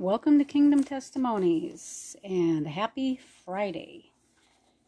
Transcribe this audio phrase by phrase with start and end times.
[0.00, 4.12] Welcome to Kingdom Testimonies and happy Friday.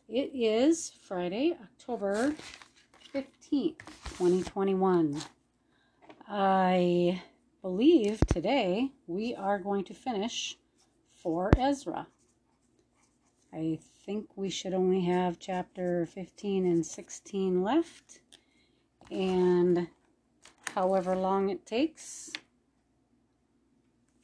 [0.08, 2.34] It is Friday, October
[3.14, 3.76] 15th,
[4.17, 5.20] 2021.
[6.26, 7.20] I
[7.60, 10.57] believe today we are going to finish
[11.23, 12.07] 4 Ezra.
[13.53, 18.21] I think we should only have chapter 15 and 16 left,
[19.11, 19.89] and
[20.75, 22.31] however long it takes,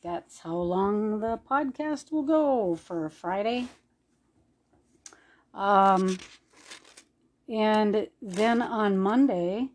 [0.03, 3.67] that's how long the podcast will go for Friday.
[5.55, 6.19] Um,
[7.49, 9.71] and then on Monday,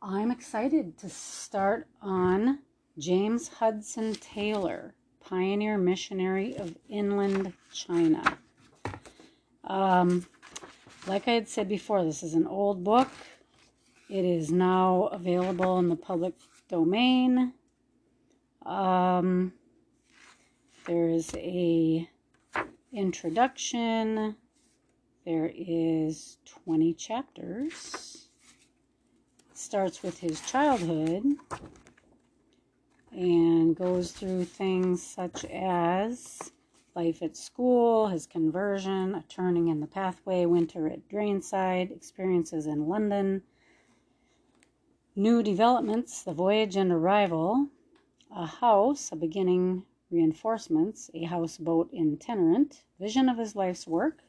[0.00, 2.60] I'm excited to start on
[2.98, 8.38] James Hudson Taylor, pioneer missionary of inland China.
[9.64, 10.26] Um,
[11.06, 13.08] like I had said before, this is an old book.
[14.08, 16.34] It is now available in the public
[16.68, 17.52] domain.
[18.66, 19.52] Um,
[20.86, 22.08] there is a
[22.92, 24.36] introduction.
[25.24, 28.28] There is 20 chapters.
[29.54, 31.24] Starts with his childhood
[33.12, 36.52] and goes through things such as
[36.94, 42.88] life at school, his conversion, a turning in the pathway, winter at Drainside, experiences in
[42.88, 43.42] London,
[45.14, 47.68] new developments, the voyage and arrival,
[48.34, 54.22] a house, a beginning reinforcements, a houseboat itinerant, vision of his life's work,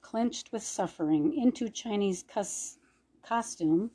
[0.00, 2.78] clenched with suffering, into Chinese cus-
[3.22, 3.92] costume,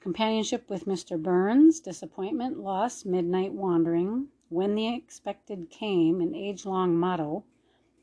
[0.00, 1.20] companionship with Mr.
[1.20, 7.44] Burns, disappointment, loss, midnight wandering, when the expected came, an age long motto,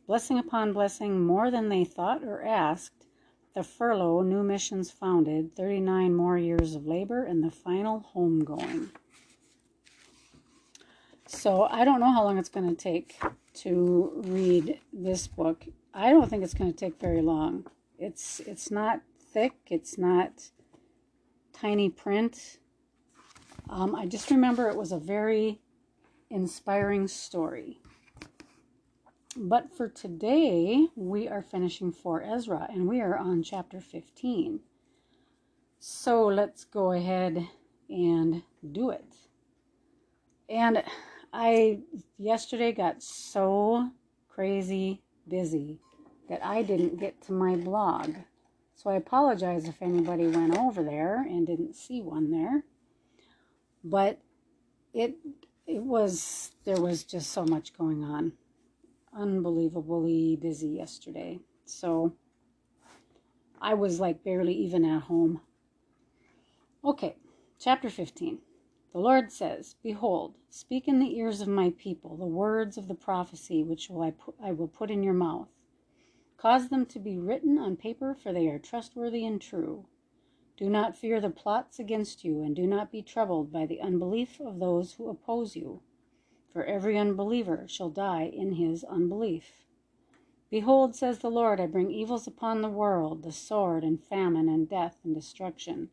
[0.07, 3.05] blessing upon blessing, more than they thought or asked,
[3.53, 8.89] the furlough, new missions founded, 39 more years of labor, and the final homegoing.
[11.31, 13.19] So I don't know how long it's going to take
[13.53, 15.65] to read this book.
[15.93, 17.65] I don't think it's going to take very long.
[17.97, 19.01] It's it's not
[19.33, 19.53] thick.
[19.67, 20.51] It's not
[21.53, 22.59] tiny print.
[23.69, 25.61] Um, I just remember it was a very
[26.29, 27.79] inspiring story.
[29.37, 34.59] But for today, we are finishing 4 Ezra and we are on chapter 15.
[35.79, 37.47] So let's go ahead
[37.89, 39.15] and do it.
[40.49, 40.83] And
[41.33, 41.79] I
[42.17, 43.91] yesterday got so
[44.29, 45.79] crazy busy
[46.29, 48.15] that I didn't get to my blog.
[48.75, 52.63] So I apologize if anybody went over there and didn't see one there.
[53.83, 54.19] But
[54.93, 55.15] it
[55.67, 58.33] it was there was just so much going on.
[59.13, 61.39] Unbelievably busy yesterday.
[61.65, 62.13] So
[63.61, 65.41] I was like barely even at home.
[66.83, 67.15] Okay,
[67.59, 68.39] chapter 15.
[68.93, 72.93] The Lord says, Behold, speak in the ears of my people the words of the
[72.93, 75.47] prophecy which will I, put, I will put in your mouth.
[76.35, 79.85] Cause them to be written on paper, for they are trustworthy and true.
[80.57, 84.41] Do not fear the plots against you, and do not be troubled by the unbelief
[84.41, 85.81] of those who oppose you.
[86.51, 89.65] For every unbeliever shall die in his unbelief.
[90.49, 94.67] Behold, says the Lord, I bring evils upon the world, the sword, and famine, and
[94.67, 95.91] death, and destruction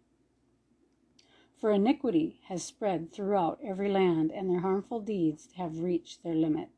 [1.61, 6.69] for iniquity has spread throughout every land, and their harmful deeds have reached their limit.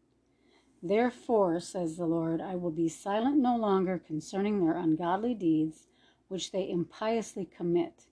[0.83, 5.87] Therefore, says the Lord, I will be silent no longer concerning their ungodly deeds
[6.29, 8.07] which they impiously commit,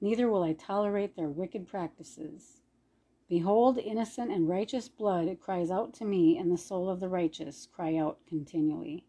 [0.00, 2.62] neither will I tolerate their wicked practices.
[3.28, 7.68] Behold, innocent and righteous blood cries out to me, and the soul of the righteous
[7.70, 9.04] cry out continually.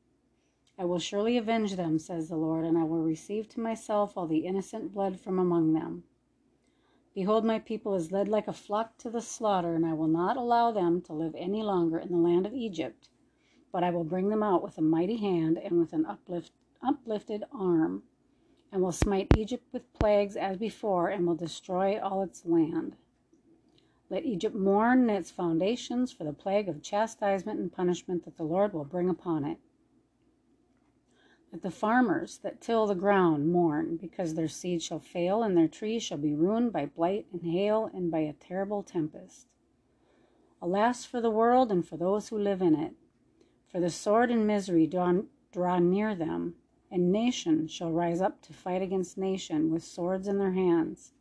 [0.77, 4.27] I will surely avenge them, says the Lord, and I will receive to myself all
[4.27, 6.03] the innocent blood from among them.
[7.15, 10.37] Behold, my people is led like a flock to the slaughter, and I will not
[10.37, 13.09] allow them to live any longer in the land of Egypt,
[13.71, 17.43] but I will bring them out with a mighty hand and with an uplift, uplifted
[17.51, 18.03] arm,
[18.71, 22.95] and will smite Egypt with plagues as before, and will destroy all its land.
[24.09, 28.73] Let Egypt mourn its foundations for the plague of chastisement and punishment that the Lord
[28.73, 29.57] will bring upon it.
[31.51, 35.67] Let the farmers that till the ground mourn, because their seed shall fail, and their
[35.67, 39.47] trees shall be ruined by blight and hail and by a terrible tempest.
[40.61, 42.93] Alas for the world and for those who live in it!
[43.65, 46.53] For the sword and misery draw, draw near them,
[46.91, 51.13] and nation shall rise up to fight against nation with swords in their hands.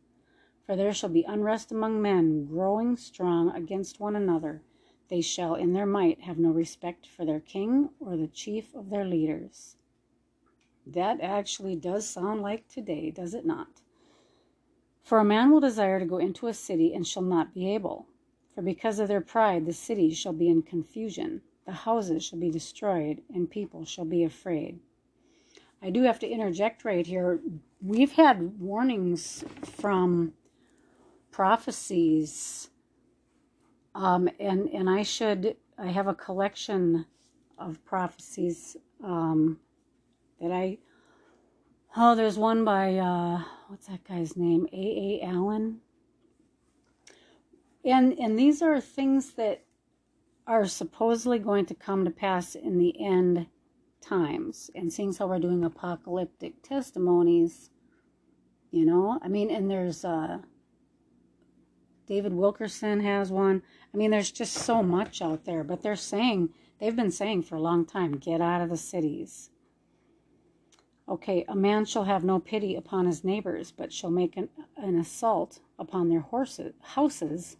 [0.63, 4.61] For there shall be unrest among men, growing strong against one another.
[5.07, 8.91] They shall in their might have no respect for their king or the chief of
[8.91, 9.77] their leaders.
[10.85, 13.81] That actually does sound like today, does it not?
[15.03, 18.07] For a man will desire to go into a city and shall not be able,
[18.53, 22.49] For because of their pride, the cities shall be in confusion, the houses shall be
[22.51, 24.79] destroyed, and people shall be afraid.
[25.81, 27.39] I do have to interject right here.
[27.81, 30.33] We've had warnings from
[31.31, 32.69] prophecies,
[33.95, 37.05] um, and and I should I have a collection
[37.57, 39.59] of prophecies um,
[40.41, 40.77] that I
[41.95, 45.19] oh there's one by uh, what's that guy's name A.
[45.21, 45.27] A.
[45.27, 45.79] Allen,
[47.83, 49.63] and and these are things that
[50.47, 53.45] are supposedly going to come to pass in the end
[54.01, 57.69] times and seeing how we're doing apocalyptic testimonies
[58.71, 60.39] you know i mean and there's uh
[62.07, 63.61] david wilkerson has one
[63.93, 66.49] i mean there's just so much out there but they're saying
[66.79, 69.49] they've been saying for a long time get out of the cities
[71.09, 74.97] okay a man shall have no pity upon his neighbors but shall make an, an
[74.97, 77.57] assault upon their horses houses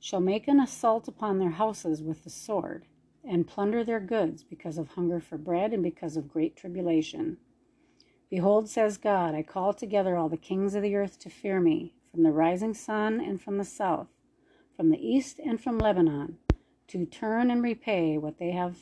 [0.00, 2.86] shall make an assault upon their houses with the sword
[3.24, 7.36] and plunder their goods because of hunger for bread and because of great tribulation.
[8.30, 11.94] Behold, says God, I call together all the kings of the earth to fear me,
[12.10, 14.08] from the rising sun and from the south,
[14.76, 16.38] from the east and from Lebanon,
[16.88, 18.76] to turn and repay what they have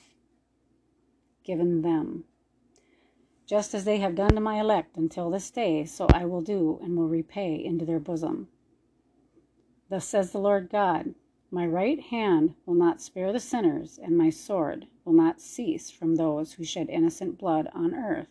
[1.44, 2.24] given them.
[3.46, 6.80] Just as they have done to my elect until this day, so I will do
[6.82, 8.48] and will repay into their bosom.
[9.88, 11.14] Thus says the Lord God
[11.50, 16.16] my right hand will not spare the sinners, and my sword will not cease from
[16.16, 18.28] those who shed innocent blood on earth.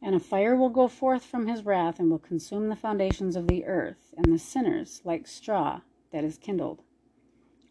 [0.00, 3.48] And a fire will go forth from his wrath and will consume the foundations of
[3.48, 5.80] the earth, and the sinners like straw
[6.12, 6.84] that is kindled.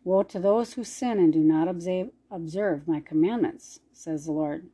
[0.03, 1.69] Woe to those who sin and do not
[2.29, 4.69] observe my commandments, says the Lord.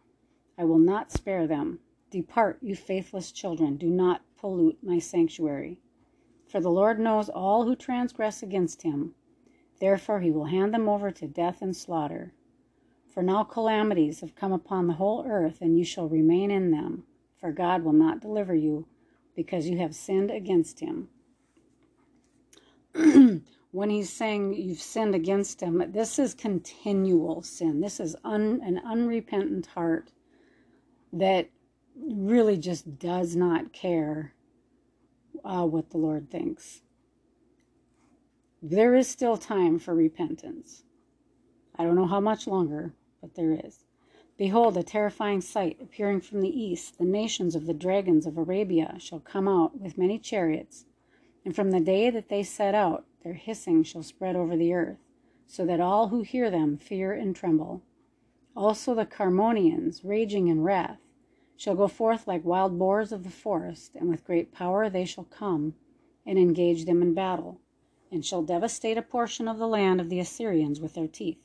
[0.57, 1.79] I will not spare them.
[2.09, 5.79] Depart, you faithless children, do not pollute my sanctuary.
[6.47, 9.15] For the Lord knows all who transgress against him
[9.79, 12.33] Therefore he will hand them over to death and slaughter.
[13.07, 17.05] For now calamities have come upon the whole earth, and you shall remain in them,
[17.37, 18.87] for God will not deliver you,
[19.35, 21.09] because you have sinned against him.
[23.71, 27.81] when he's saying you've sinned against him, this is continual sin.
[27.81, 30.11] This is un, an unrepentant heart
[31.15, 31.49] that
[31.95, 34.33] really just does not care
[35.43, 36.81] uh, what the Lord thinks.
[38.61, 40.83] There is still time for repentance.
[41.77, 43.85] I don't know how much longer, but there is.
[44.37, 46.97] Behold, a terrifying sight appearing from the east.
[46.97, 50.85] The nations of the dragons of Arabia shall come out with many chariots,
[51.45, 54.97] and from the day that they set out, their hissing shall spread over the earth,
[55.47, 57.81] so that all who hear them fear and tremble.
[58.55, 60.99] Also the Carmonians, raging in wrath,
[61.57, 65.25] shall go forth like wild boars of the forest, and with great power they shall
[65.25, 65.75] come
[66.25, 67.59] and engage them in battle
[68.11, 71.39] and shall devastate a portion of the land of the Assyrians with their teeth.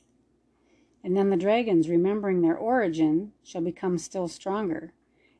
[1.03, 4.93] And then the dragons, remembering their origin, shall become still stronger.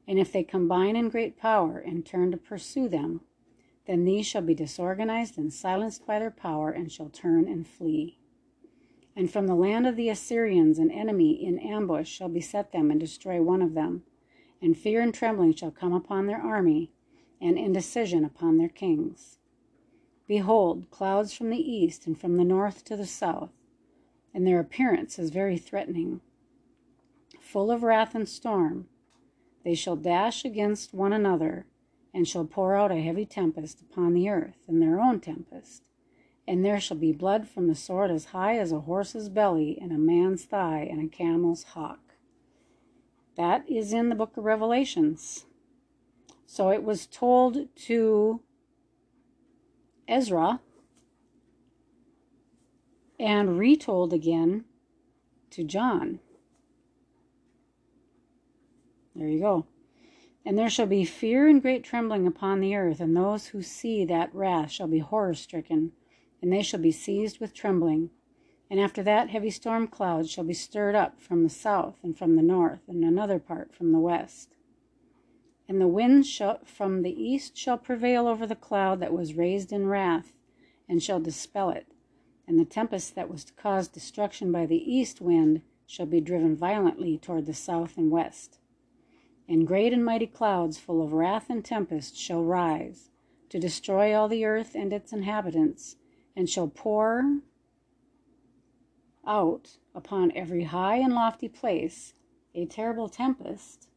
[0.07, 3.21] And if they combine in great power and turn to pursue them,
[3.85, 8.17] then these shall be disorganized and silenced by their power and shall turn and flee.
[9.15, 12.99] And from the land of the Assyrians an enemy in ambush shall beset them and
[12.99, 14.03] destroy one of them.
[14.61, 16.91] And fear and trembling shall come upon their army,
[17.41, 19.39] and indecision upon their kings.
[20.27, 23.51] Behold, clouds from the east and from the north to the south,
[24.33, 26.21] and their appearance is very threatening.
[27.39, 28.87] Full of wrath and storm,
[29.63, 31.65] they shall dash against one another,
[32.13, 35.87] and shall pour out a heavy tempest upon the earth, and their own tempest.
[36.47, 39.91] And there shall be blood from the sword as high as a horse's belly, and
[39.91, 42.10] a man's thigh, and a camel's hock.
[43.41, 45.47] That is in the book of Revelations.
[46.45, 48.41] So it was told to
[50.07, 50.59] Ezra
[53.19, 54.65] and retold again
[55.49, 56.19] to John.
[59.15, 59.65] There you go.
[60.45, 64.05] And there shall be fear and great trembling upon the earth, and those who see
[64.05, 65.93] that wrath shall be horror stricken,
[66.43, 68.11] and they shall be seized with trembling.
[68.71, 72.37] And after that, heavy storm clouds shall be stirred up from the south and from
[72.37, 74.55] the north, and another part from the west.
[75.67, 79.73] And the wind shall, from the east shall prevail over the cloud that was raised
[79.73, 80.37] in wrath,
[80.87, 81.87] and shall dispel it.
[82.47, 86.55] And the tempest that was to cause destruction by the east wind shall be driven
[86.55, 88.57] violently toward the south and west.
[89.49, 93.09] And great and mighty clouds full of wrath and tempest shall rise,
[93.49, 95.97] to destroy all the earth and its inhabitants,
[96.37, 97.41] and shall pour
[99.25, 102.13] out upon every high and lofty place
[102.55, 103.87] a terrible tempest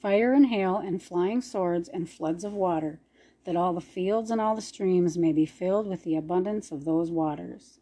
[0.00, 3.00] fire and hail and flying swords and floods of water.
[3.46, 6.84] that all the fields and all the streams may be filled with the abundance of
[6.84, 7.78] those waters.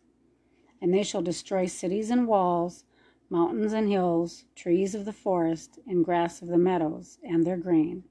[0.81, 2.85] And they shall destroy cities and walls,
[3.31, 8.04] mountains and hills, trees of the forest, and grass of the meadows, and their grain.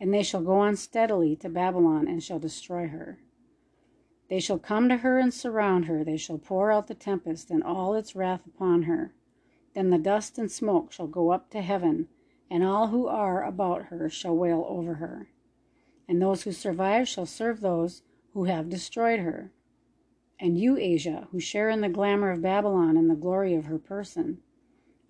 [0.00, 3.18] And they shall go on steadily to Babylon, and shall destroy her.
[4.32, 6.02] They shall come to her and surround her.
[6.02, 9.12] They shall pour out the tempest and all its wrath upon her.
[9.74, 12.08] Then the dust and smoke shall go up to heaven,
[12.50, 15.28] and all who are about her shall wail over her
[16.12, 18.02] and those who survive shall serve those
[18.34, 19.50] who have destroyed her.
[20.38, 23.78] And you, Asia, who share in the glamour of Babylon and the glory of her
[23.78, 24.42] person,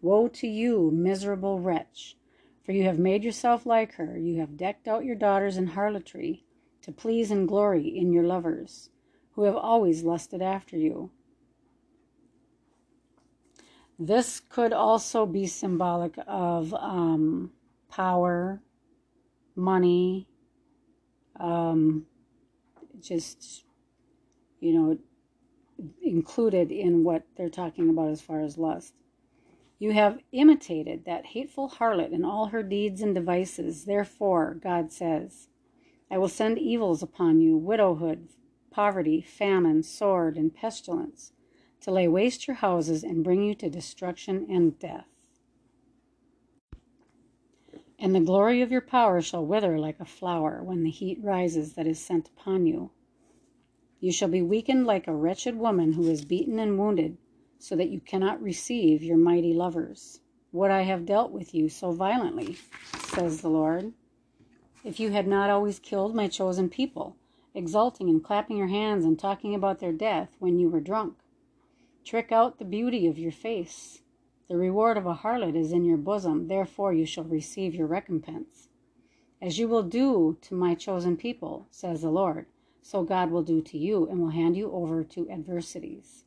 [0.01, 2.17] woe to you, miserable wretch!
[2.63, 6.45] For you have made yourself like her, you have decked out your daughters in harlotry,
[6.83, 8.91] to please and glory in your lovers,
[9.35, 11.11] who have always lusted after you.
[13.99, 17.53] This could also be symbolic of um,
[17.89, 18.63] power,
[19.55, 20.27] money,
[21.39, 22.07] um,
[23.01, 23.65] just,
[24.61, 24.99] you know,
[26.03, 28.95] included in what they're talking about as far as lust.
[29.79, 33.85] You have imitated that hateful harlot in all her deeds and devices.
[33.85, 35.49] Therefore, God says,
[36.11, 38.29] I will send evils upon you widowhood,
[38.73, 41.33] poverty, famine, sword, and pestilence,
[41.81, 45.07] to lay waste your houses and bring you to destruction and death.
[47.99, 51.75] And the glory of your power shall wither like a flower when the heat rises
[51.75, 52.91] that is sent upon you.
[54.01, 57.19] You shall be weakened like a wretched woman who is beaten and wounded,
[57.61, 60.19] so that you cannot receive your mighty lovers.
[60.51, 62.57] Would I have dealt with you so violently,
[63.11, 63.93] says the Lord,
[64.83, 67.17] if you had not always killed my chosen people,
[67.55, 71.19] exulting and clapping your hands and talking about their death when you were drunk.
[72.05, 74.03] Trick out the beauty of your face
[74.53, 78.69] the reward of a harlot is in your bosom, therefore you shall receive your recompense.
[79.41, 82.45] As you will do to my chosen people, says the Lord,
[82.83, 86.27] so God will do to you, and will hand you over to adversities.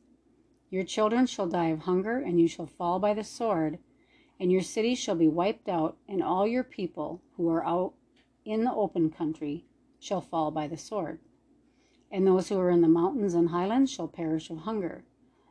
[0.70, 3.78] Your children shall die of hunger, and you shall fall by the sword,
[4.40, 7.94] and your cities shall be wiped out, and all your people who are out
[8.44, 9.66] in the open country
[9.98, 11.20] shall fall by the sword.
[12.10, 15.04] And those who are in the mountains and highlands shall perish of hunger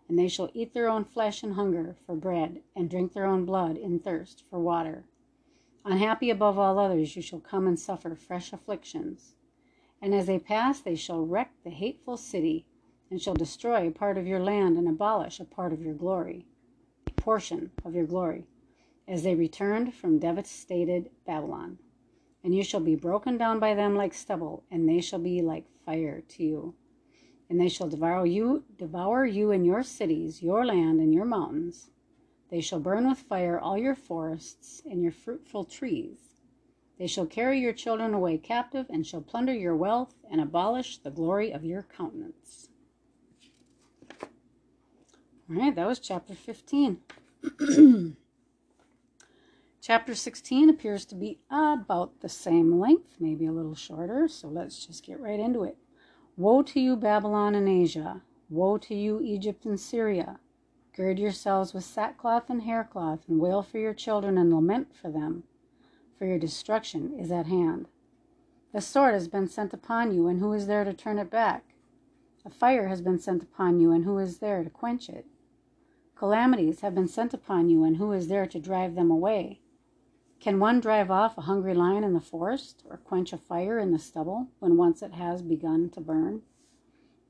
[0.08, 3.44] and they shall eat their own flesh in hunger for bread, and drink their own
[3.46, 5.06] blood in thirst for water.
[5.84, 9.36] Unhappy above all others, you shall come and suffer fresh afflictions.
[10.02, 12.66] And as they pass, they shall wreck the hateful city,
[13.10, 16.46] and shall destroy a part of your land and abolish a part of your glory,
[17.08, 18.46] a portion of your glory,
[19.08, 21.80] as they returned from devastated Babylon.
[22.46, 25.66] And you shall be broken down by them like stubble, and they shall be like
[25.86, 26.76] fire to you
[27.50, 31.90] and they shall devour you, devour you and your cities, your land and your mountains.
[32.50, 36.18] They shall burn with fire all your forests and your fruitful trees.
[36.98, 41.12] They shall carry your children away captive and shall plunder your wealth and abolish the
[41.12, 42.70] glory of your countenance.
[45.50, 46.98] All right, that was chapter 15.
[49.88, 54.84] chapter 16 appears to be about the same length, maybe a little shorter, so let's
[54.84, 55.78] just get right into it.
[56.36, 58.24] Woe to you, Babylon and Asia!
[58.50, 60.40] Woe to you, Egypt and Syria!
[60.96, 65.44] Gird yourselves with sackcloth and haircloth, and wail for your children and lament for them,
[66.18, 67.88] for your destruction is at hand.
[68.74, 71.76] The sword has been sent upon you, and who is there to turn it back?
[72.44, 75.28] A fire has been sent upon you, and who is there to quench it?
[76.16, 79.60] Calamities have been sent upon you, and who is there to drive them away?
[80.46, 83.92] Can one drive off a hungry lion in the forest, or quench a fire in
[83.92, 86.44] the stubble when once it has begun to burn?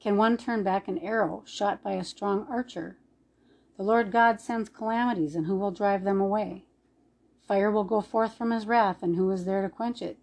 [0.01, 2.97] Can one turn back an arrow shot by a strong archer?
[3.77, 6.65] The Lord God sends calamities, and who will drive them away?
[7.39, 10.19] Fire will go forth from his wrath, and who is there to quench it?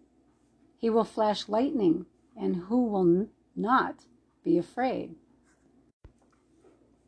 [0.76, 2.04] He will flash lightning,
[2.36, 4.04] and who will not
[4.44, 5.14] be afraid?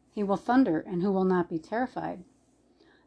[0.09, 2.25] He will thunder, and who will not be terrified?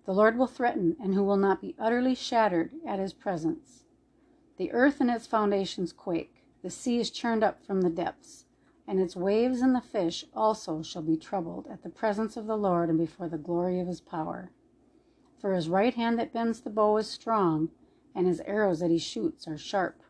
[0.07, 3.83] The Lord will threaten, and who will not be utterly shattered at his presence.
[4.55, 8.45] The earth and its foundations quake, the sea is churned up from the depths,
[8.87, 12.57] and its waves and the fish also shall be troubled at the presence of the
[12.57, 14.53] Lord and before the glory of his power.
[15.39, 17.69] For his right hand that bends the bow is strong,
[18.15, 20.01] and his arrows that he shoots are sharp,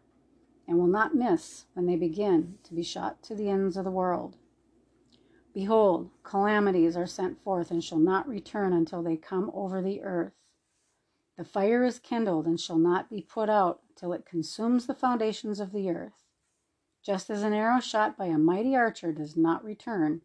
[0.68, 3.90] and will not miss when they begin to be shot to the ends of the
[3.90, 4.38] world.
[5.58, 10.36] Behold, calamities are sent forth and shall not return until they come over the earth.
[11.36, 15.60] The fire is kindled and shall not be put out till it consumes the foundations
[15.60, 16.22] of the earth.
[17.02, 20.22] Just as an arrow shot by a mighty archer does not return,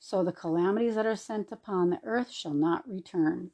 [0.00, 3.52] so the calamities that are sent upon the earth shall not return.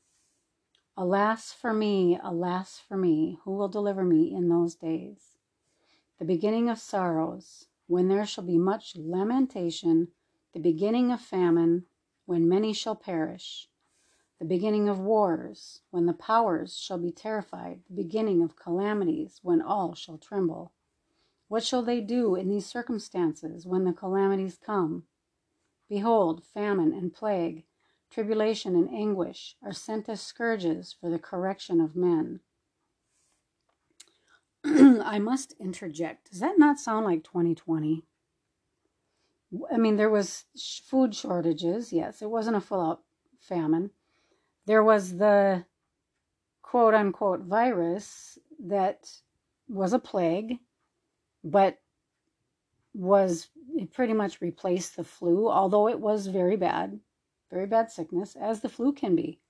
[0.97, 5.37] Alas for me, alas for me, who will deliver me in those days?
[6.19, 10.09] the beginning of sorrows, when there shall be much lamentation,
[10.53, 11.85] the beginning of famine,
[12.27, 13.69] when many shall perish,
[14.39, 19.61] the beginning of wars, when the powers shall be terrified, the beginning of calamities, when
[19.61, 20.73] all shall tremble.
[21.49, 25.05] What shall they do in these circumstances when the calamities come?
[25.89, 27.65] Behold, famine and plague,
[28.11, 32.41] tribulation and anguish are sent as scourges for the correction of men.
[34.65, 36.31] I must interject.
[36.31, 38.05] Does that not sound like 2020?
[39.73, 40.45] I mean, there was
[40.85, 41.93] food shortages.
[41.93, 43.03] Yes, it wasn't a full out
[43.41, 43.91] famine.
[44.67, 45.65] There was the
[46.63, 49.11] quote unquote virus that
[49.69, 50.59] was a plague,
[51.43, 51.79] but
[52.95, 57.01] was it pretty much replaced the flu, although it was very bad,
[57.51, 59.41] very bad sickness, as the flu can be,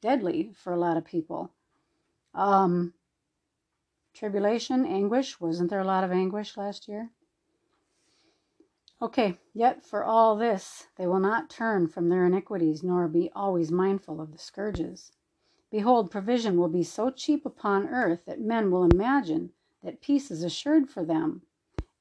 [0.00, 1.52] deadly for a lot of people.
[2.34, 2.94] Um,
[4.14, 5.40] tribulation, anguish.
[5.40, 7.10] Wasn't there a lot of anguish last year?
[9.00, 13.70] Okay, yet for all this they will not turn from their iniquities, nor be always
[13.70, 15.12] mindful of the scourges.
[15.70, 19.52] Behold, provision will be so cheap upon earth that men will imagine
[19.82, 21.42] that peace is assured for them.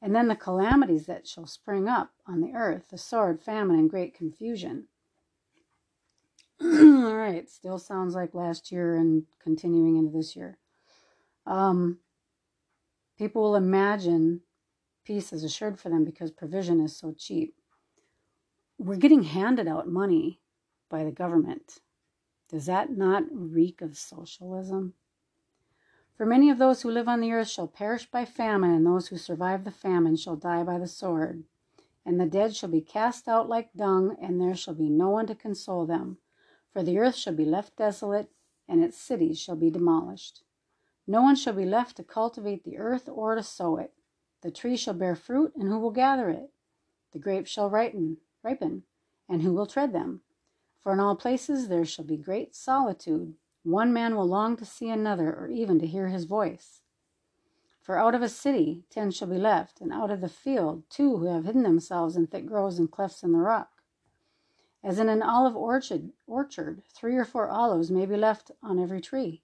[0.01, 3.89] And then the calamities that shall spring up on the earth, the sword, famine, and
[3.89, 4.87] great confusion.
[6.61, 10.57] all right, still sounds like last year and continuing into this year.
[11.45, 11.99] Um,
[13.17, 14.41] people will imagine
[15.07, 17.55] peace is assured for them because provision is so cheap.
[18.77, 20.41] We're getting handed out money
[20.89, 21.79] by the government.
[22.49, 24.95] Does that not reek of socialism?
[26.17, 29.07] For many of those who live on the earth shall perish by famine, and those
[29.07, 31.45] who survive the famine shall die by the sword.
[32.05, 35.27] And the dead shall be cast out like dung, and there shall be no one
[35.27, 36.17] to console them.
[36.73, 38.29] For the earth shall be left desolate,
[38.67, 40.43] and its cities shall be demolished.
[41.07, 43.93] No one shall be left to cultivate the earth or to sow it.
[44.41, 46.51] The tree shall bear fruit, and who will gather it?
[47.11, 48.83] The grapes shall ripen, ripen,
[49.27, 50.21] and who will tread them?
[50.79, 53.35] For in all places there shall be great solitude.
[53.63, 56.81] One man will long to see another, or even to hear his voice.
[57.81, 61.17] For out of a city ten shall be left, and out of the field two
[61.17, 63.81] who have hidden themselves in thick groves and clefts in the rock.
[64.83, 69.01] As in an olive orchard, orchard, three or four olives may be left on every
[69.01, 69.41] tree.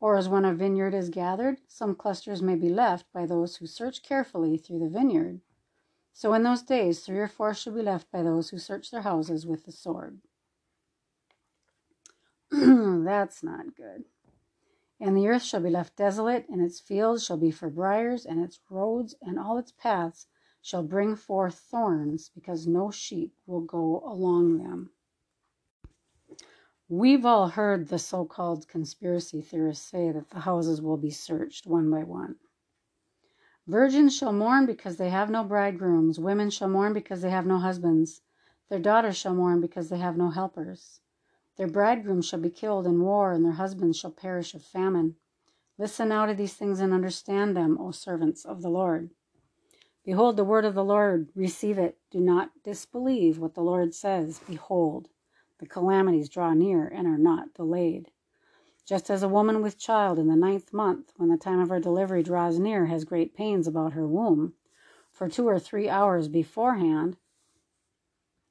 [0.00, 3.66] Or as when a vineyard is gathered, some clusters may be left by those who
[3.66, 5.42] search carefully through the vineyard.
[6.14, 9.02] So in those days, three or four shall be left by those who search their
[9.02, 10.20] houses with the sword.
[12.50, 14.04] That's not good.
[14.98, 18.42] And the earth shall be left desolate, and its fields shall be for briers, and
[18.42, 20.26] its roads and all its paths
[20.62, 24.90] shall bring forth thorns, because no sheep will go along them.
[26.92, 31.64] We've all heard the so called conspiracy theorists say that the houses will be searched
[31.64, 32.34] one by one.
[33.68, 36.18] Virgins shall mourn because they have no bridegrooms.
[36.18, 38.22] Women shall mourn because they have no husbands.
[38.68, 40.98] Their daughters shall mourn because they have no helpers.
[41.56, 45.14] Their bridegrooms shall be killed in war, and their husbands shall perish of famine.
[45.78, 49.10] Listen now to these things and understand them, O servants of the Lord.
[50.04, 51.98] Behold the word of the Lord, receive it.
[52.10, 54.40] Do not disbelieve what the Lord says.
[54.48, 55.08] Behold,
[55.60, 58.10] the calamities draw near and are not delayed.
[58.86, 61.78] Just as a woman with child in the ninth month, when the time of her
[61.78, 64.54] delivery draws near, has great pains about her womb
[65.12, 67.18] for two or three hours beforehand,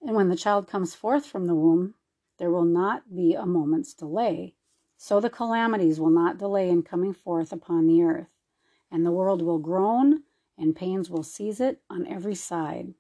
[0.02, 1.96] and when the child comes forth from the womb,
[2.38, 4.56] there will not be a moment's delay.
[4.96, 8.30] So the calamities will not delay in coming forth upon the earth,
[8.92, 10.24] and the world will groan,
[10.58, 12.94] and pains will seize it on every side.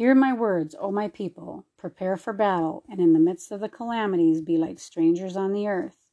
[0.00, 1.66] Hear my words, O my people.
[1.76, 5.68] Prepare for battle, and in the midst of the calamities be like strangers on the
[5.68, 6.08] earth.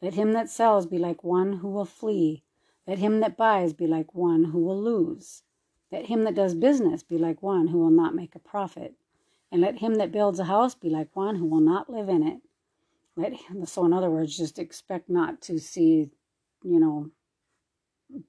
[0.00, 2.42] Let him that sells be like one who will flee.
[2.86, 5.42] Let him that buys be like one who will lose.
[5.92, 8.94] Let him that does business be like one who will not make a profit.
[9.52, 12.26] And let him that builds a house be like one who will not live in
[12.26, 12.40] it.
[13.14, 16.08] Let him, so in other words, just expect not to see,
[16.62, 17.10] you know,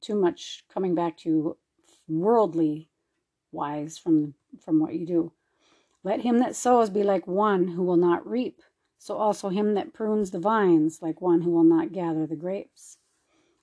[0.01, 1.55] too much coming back to
[2.09, 2.88] worldly
[3.51, 5.31] wise from from what you do.
[6.03, 8.62] Let him that sows be like one who will not reap,
[8.97, 12.97] so also him that prunes the vines like one who will not gather the grapes.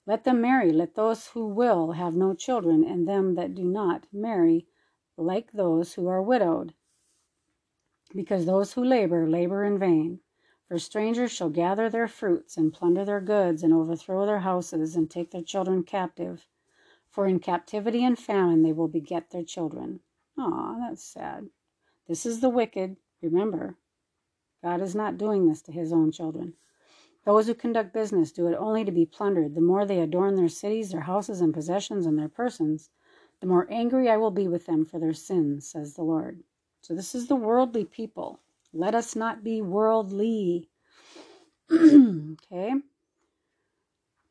[0.06, 4.06] Let them marry, let those who will have no children, and them that do not
[4.12, 4.66] marry
[5.16, 6.74] like those who are widowed.
[8.14, 10.20] Because those who labor, labor in vain.
[10.68, 15.10] For strangers shall gather their fruits, and plunder their goods, and overthrow their houses, and
[15.10, 16.46] take their children captive.
[17.16, 20.00] For in captivity and famine they will beget their children.
[20.36, 21.48] Ah, that's sad.
[22.06, 22.98] This is the wicked.
[23.22, 23.78] Remember,
[24.62, 26.52] God is not doing this to his own children.
[27.24, 29.54] Those who conduct business do it only to be plundered.
[29.54, 32.90] The more they adorn their cities, their houses and possessions, and their persons,
[33.40, 36.42] the more angry I will be with them for their sins, says the Lord.
[36.82, 38.40] So this is the worldly people.
[38.74, 40.68] Let us not be worldly.
[41.72, 42.74] okay?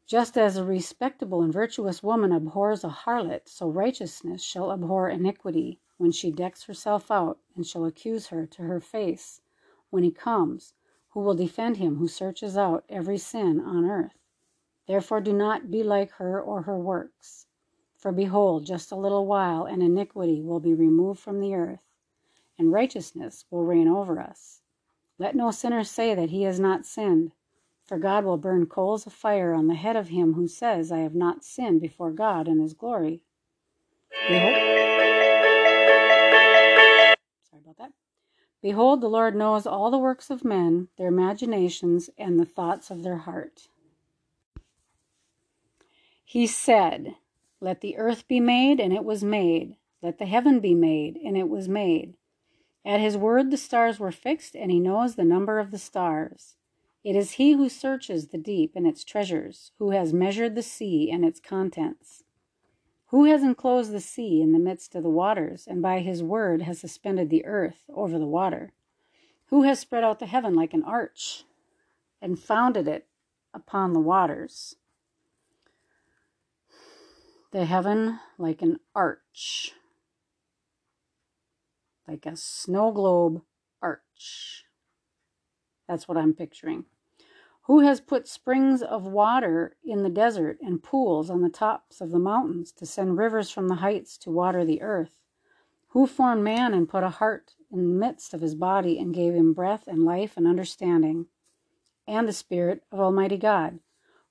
[0.08, 5.80] Just as a respectable and virtuous woman abhors a harlot, so righteousness shall abhor iniquity
[5.98, 9.42] when she decks herself out, and shall accuse her to her face
[9.90, 10.74] when he comes,
[11.10, 14.20] who will defend him who searches out every sin on earth.
[14.86, 17.48] Therefore do not be like her or her works.
[17.96, 21.82] For behold, just a little while, and iniquity will be removed from the earth,
[22.60, 24.62] and righteousness will reign over us.
[25.18, 27.32] Let no sinner say that he has not sinned.
[27.86, 31.00] For God will burn coals of fire on the head of him who says, I
[31.00, 33.22] have not sinned before God and his glory.
[34.28, 34.56] Behold,
[37.44, 37.92] sorry about that.
[38.62, 43.04] Behold, the Lord knows all the works of men, their imaginations, and the thoughts of
[43.04, 43.68] their heart.
[46.24, 47.16] He said,
[47.62, 49.76] Let the earth be made, and it was made.
[50.02, 52.16] Let the heaven be made, and it was made.
[52.84, 56.56] At his word the stars were fixed, and he knows the number of the stars.
[57.06, 61.12] It is he who searches the deep and its treasures, who has measured the sea
[61.12, 62.24] and its contents.
[63.10, 66.64] Who has enclosed the sea in the midst of the waters, and by his word
[66.64, 68.74] has suspended the earth over the water?
[69.50, 71.44] Who has spread out the heaven like an arch,
[72.24, 73.06] and founded it
[73.54, 74.76] upon the waters?
[77.52, 79.74] The heaven like an arch,
[82.08, 83.44] like a snow globe
[83.80, 84.66] arch.
[85.88, 86.86] That's what I'm picturing.
[87.66, 92.12] Who has put springs of water in the desert and pools on the tops of
[92.12, 95.24] the mountains to send rivers from the heights to water the earth?
[95.88, 99.34] Who formed man and put a heart in the midst of his body and gave
[99.34, 101.26] him breath and life and understanding?
[102.08, 103.80] And the Spirit of Almighty God,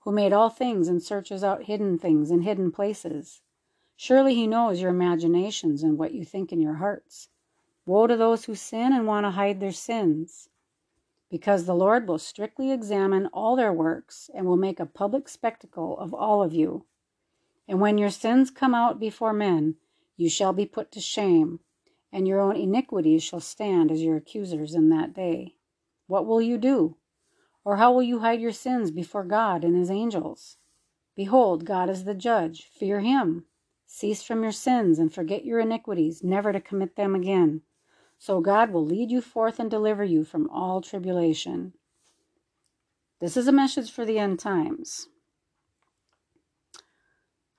[0.03, 3.41] who made all things and searches out hidden things in hidden places.
[3.97, 7.31] Surely he knows your imaginations and what you think in your hearts.
[7.85, 10.51] Woe to those who sin and want to hide their sins
[11.31, 15.99] because the Lord will strictly examine all their works and will make a public spectacle
[15.99, 16.85] of all of you.
[17.67, 19.77] And when your sins come out before men,
[20.17, 21.61] you shall be put to shame,
[22.13, 25.55] and your own iniquities shall stand as your accusers in that day.
[26.07, 26.97] What will you do?
[27.65, 30.59] Or how will you hide your sins before God and his angels?
[31.17, 32.65] Behold, God is the judge.
[32.65, 33.47] Fear him.
[33.87, 37.63] Cease from your sins and forget your iniquities, never to commit them again.
[38.25, 41.75] So God will lead you forth and deliver you from all tribulation.
[43.21, 45.09] This is a message for the end times.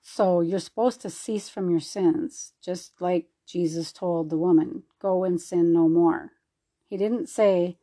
[0.01, 5.23] So you're supposed to cease from your sins, just like Jesus told the woman, go
[5.23, 6.31] and sin no more.
[6.87, 7.77] He didn't say,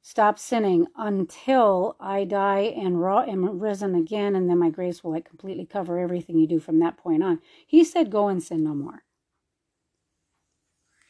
[0.00, 5.28] stop sinning until I die and am risen again, and then my grace will like
[5.28, 7.38] completely cover everything you do from that point on.
[7.64, 9.04] He said, go and sin no more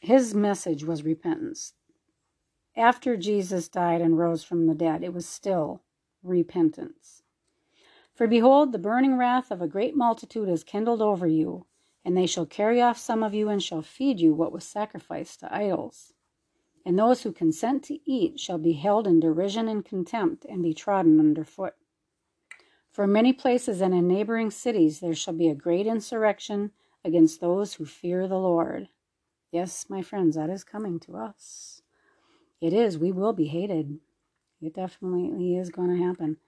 [0.02, 1.74] his message was repentance.
[2.76, 5.82] After Jesus died and rose from the dead, it was still
[6.24, 7.22] repentance.
[8.12, 11.66] For behold, the burning wrath of a great multitude is kindled over you,
[12.04, 15.38] and they shall carry off some of you and shall feed you what was sacrificed
[15.38, 16.12] to idols.
[16.84, 20.74] And those who consent to eat shall be held in derision and contempt and be
[20.74, 21.74] trodden under foot.
[22.90, 26.72] For in many places and in neighboring cities there shall be a great insurrection
[27.04, 28.88] against those who fear the Lord.
[29.52, 31.82] Yes, my friends, that is coming to us.
[32.62, 32.96] It is.
[32.98, 33.98] We will be hated.
[34.62, 36.38] It definitely is going to happen.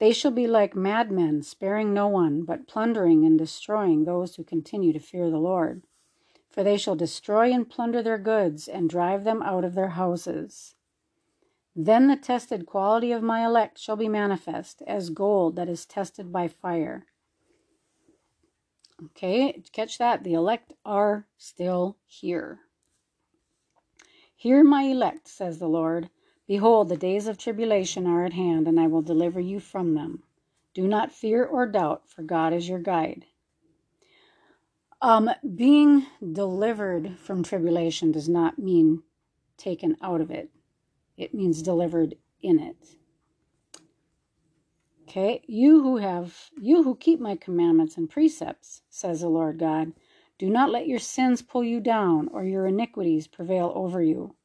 [0.00, 4.92] They shall be like madmen, sparing no one, but plundering and destroying those who continue
[4.92, 5.82] to fear the Lord.
[6.50, 10.74] For they shall destroy and plunder their goods, and drive them out of their houses.
[11.76, 16.32] Then the tested quality of my elect shall be manifest, as gold that is tested
[16.32, 17.06] by fire
[19.06, 20.24] Okay, catch that.
[20.24, 22.60] The elect are still here.
[24.36, 26.10] Hear my elect, says the Lord.
[26.46, 30.22] Behold, the days of tribulation are at hand, and I will deliver you from them.
[30.74, 33.26] Do not fear or doubt, for God is your guide.
[35.02, 39.02] Um, being delivered from tribulation does not mean
[39.56, 40.50] taken out of it,
[41.16, 42.96] it means delivered in it.
[45.10, 49.92] Okay, you who have, you who keep my commandments and precepts, says the Lord God,
[50.38, 54.36] do not let your sins pull you down or your iniquities prevail over you.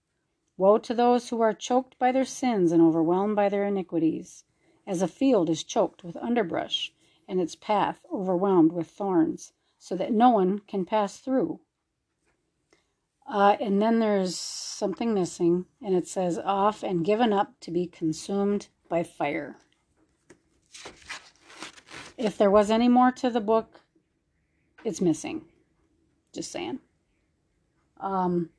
[0.58, 4.44] Woe to those who are choked by their sins and overwhelmed by their iniquities,
[4.88, 6.92] as a field is choked with underbrush
[7.28, 11.60] and its path overwhelmed with thorns, so that no one can pass through.
[13.28, 17.86] Uh, and then there's something missing, and it says, off and given up to be
[17.86, 19.58] consumed by fire.
[22.18, 23.82] If there was any more to the book,
[24.84, 25.46] it's missing.
[26.34, 26.80] Just saying.
[28.00, 28.50] Um,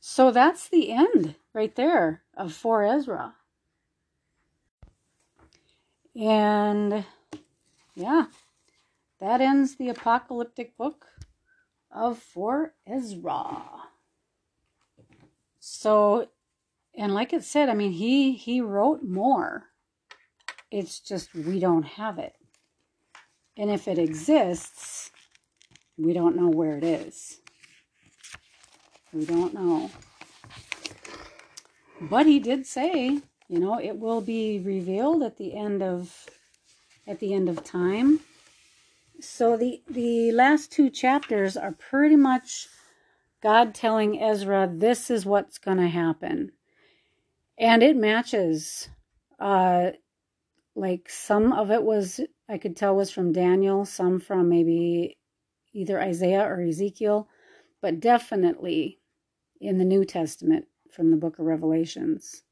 [0.00, 3.34] so that's the end right there of 4 Ezra.
[6.14, 7.04] And
[7.94, 8.26] yeah,
[9.20, 11.06] that ends the apocalyptic book
[11.90, 13.64] of 4 Ezra.
[15.58, 16.28] So,
[16.96, 19.64] and like it said, I mean, he he wrote more.
[20.70, 22.34] It's just we don't have it.
[23.56, 25.10] And if it exists,
[25.96, 27.38] we don't know where it is.
[29.12, 29.90] We don't know.
[32.00, 36.26] But he did say, you know, it will be revealed at the end of
[37.06, 38.20] at the end of time.
[39.20, 42.68] So the the last two chapters are pretty much
[43.42, 46.52] God telling Ezra this is what's going to happen.
[47.58, 48.88] And it matches
[49.38, 49.92] uh
[50.76, 55.18] like some of it was I could tell was from Daniel, some from maybe
[55.72, 57.28] either Isaiah or Ezekiel,
[57.80, 59.00] but definitely
[59.60, 62.42] in the New Testament from the book of Revelations.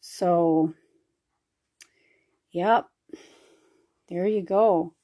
[0.00, 0.74] So,
[2.50, 2.86] yep,
[4.08, 4.94] there you go.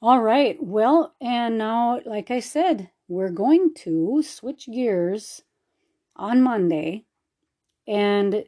[0.00, 5.42] All right, well, and now, like I said, we're going to switch gears
[6.16, 7.04] on Monday
[7.86, 8.44] and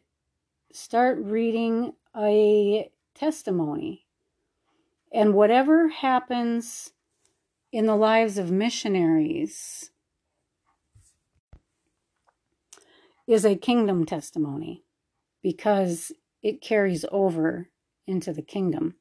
[0.72, 4.06] start reading a testimony.
[5.12, 6.92] And whatever happens
[7.72, 9.90] in the lives of missionaries
[13.26, 14.84] is a kingdom testimony
[15.42, 17.68] because it carries over
[18.06, 18.96] into the kingdom.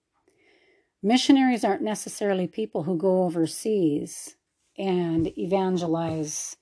[1.02, 4.38] Missionaries aren't necessarily people who go overseas
[4.78, 6.56] and evangelize,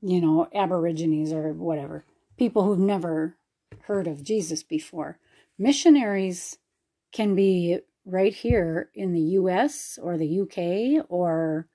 [0.00, 2.04] you know, Aborigines or whatever,
[2.38, 3.36] people who've never
[3.82, 5.18] heard of Jesus before.
[5.58, 6.58] Missionaries
[7.12, 11.68] can be right here in the US or the UK or,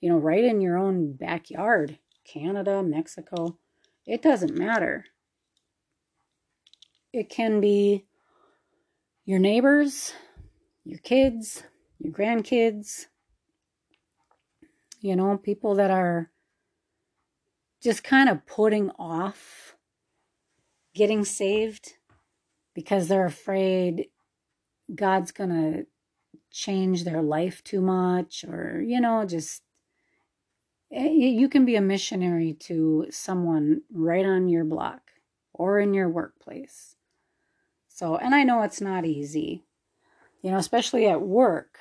[0.00, 3.58] you know, right in your own backyard, Canada, Mexico.
[4.06, 5.04] It doesn't matter.
[7.12, 8.06] It can be
[9.24, 10.14] your neighbors,
[10.84, 11.62] your kids,
[11.98, 13.06] your grandkids,
[15.00, 16.30] you know, people that are
[17.82, 19.76] just kind of putting off
[20.94, 21.95] getting saved
[22.76, 24.06] because they're afraid
[24.94, 25.86] God's going to
[26.52, 29.62] change their life too much or, you know, just
[30.92, 35.00] Eh, you can be a missionary to someone right on your block
[35.52, 36.96] or in your workplace.
[37.88, 39.64] So, and I know it's not easy,
[40.42, 41.78] you know, especially at work,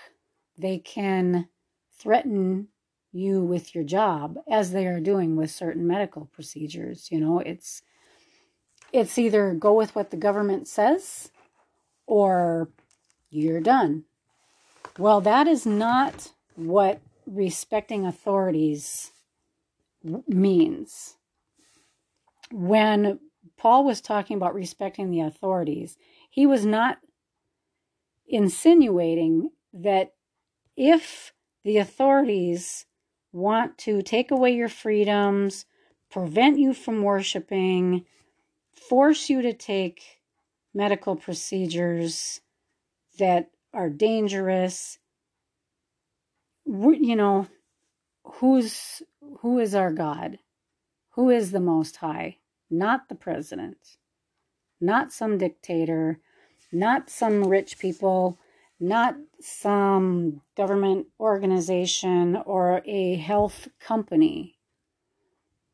[0.57, 1.49] they can
[1.97, 2.69] threaten
[3.11, 7.11] you with your job as they are doing with certain medical procedures.
[7.11, 7.83] You know, it's
[8.91, 11.31] it's either go with what the government says
[12.07, 12.69] or
[13.29, 14.05] you're done.
[14.97, 19.11] Well, that is not what respecting authorities
[20.27, 21.17] means.
[22.51, 23.19] When
[23.57, 25.97] Paul was talking about respecting the authorities,
[26.29, 26.99] he was not
[28.27, 30.13] insinuating that
[30.77, 32.85] if the authorities
[33.31, 35.65] want to take away your freedoms,
[36.09, 38.05] prevent you from worshiping,
[38.79, 40.21] force you to take
[40.73, 42.41] medical procedures
[43.17, 44.99] that are dangerous,
[46.65, 47.47] you know,
[48.23, 49.01] who's
[49.39, 50.39] who is our God?
[51.11, 52.37] Who is the most high?
[52.69, 53.77] Not the president,
[54.81, 56.19] not some dictator,
[56.71, 58.37] not some rich people,
[58.79, 64.57] not some government organization or a health company.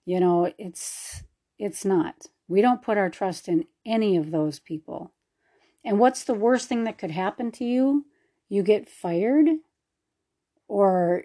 [0.05, 1.23] You know, it's
[1.57, 2.27] it's not.
[2.51, 5.13] We don't put our trust in any of those people.
[5.85, 8.05] And what's the worst thing that could happen to you?
[8.49, 9.47] You get fired
[10.67, 11.23] or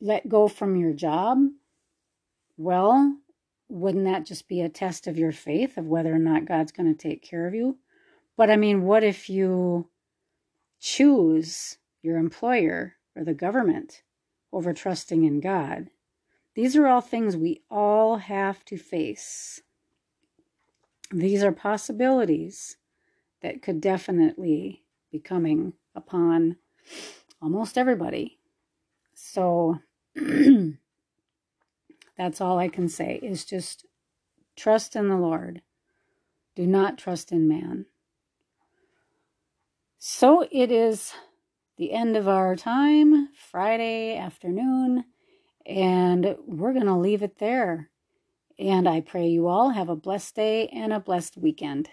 [0.00, 1.38] let go from your job,
[2.56, 3.18] well,
[3.68, 6.90] wouldn't that just be a test of your faith of whether or not God's going
[6.90, 7.76] to take care of you?
[8.34, 9.90] But I mean, what if you
[10.80, 14.02] choose your employer or the government
[14.50, 15.90] over trusting in God?
[16.54, 19.60] These are all things we all have to face.
[21.10, 22.76] These are possibilities
[23.40, 26.56] that could definitely be coming upon
[27.40, 28.38] almost everybody.
[29.14, 29.78] So
[32.16, 33.86] that's all I can say is just
[34.56, 35.62] trust in the Lord.
[36.54, 37.86] Do not trust in man.
[39.98, 41.12] So it is
[41.76, 45.04] the end of our time, Friday afternoon,
[45.64, 47.90] and we're going to leave it there.
[48.58, 51.90] And I pray you all have a blessed day and a blessed weekend.